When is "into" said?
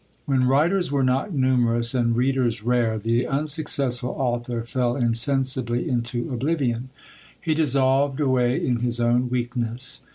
5.87-6.33